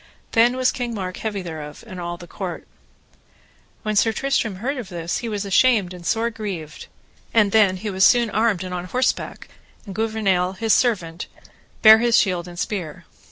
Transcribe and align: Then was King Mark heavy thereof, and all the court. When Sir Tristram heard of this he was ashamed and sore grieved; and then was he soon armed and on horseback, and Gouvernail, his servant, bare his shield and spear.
Then 0.31 0.55
was 0.55 0.71
King 0.71 0.95
Mark 0.95 1.17
heavy 1.17 1.43
thereof, 1.43 1.83
and 1.85 2.01
all 2.01 2.17
the 2.17 2.25
court. 2.25 2.67
When 3.83 3.95
Sir 3.95 4.11
Tristram 4.11 4.55
heard 4.55 4.77
of 4.77 4.89
this 4.89 5.19
he 5.19 5.29
was 5.29 5.45
ashamed 5.45 5.93
and 5.93 6.03
sore 6.03 6.31
grieved; 6.31 6.87
and 7.35 7.51
then 7.51 7.75
was 7.75 7.81
he 7.83 7.99
soon 7.99 8.31
armed 8.31 8.63
and 8.63 8.73
on 8.73 8.85
horseback, 8.85 9.47
and 9.85 9.93
Gouvernail, 9.93 10.53
his 10.53 10.73
servant, 10.73 11.27
bare 11.83 11.99
his 11.99 12.17
shield 12.17 12.47
and 12.47 12.57
spear. 12.57 13.05